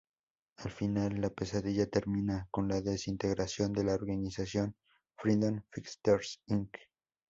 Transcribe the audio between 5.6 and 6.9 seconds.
Fighters Inc.